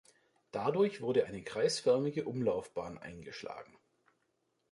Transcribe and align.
Dadurch 0.51 1.01
wurde 1.01 1.27
eine 1.27 1.43
kreisförmige 1.43 2.25
Umlaufbahn 2.25 2.97
eingeschlagen. 2.97 3.77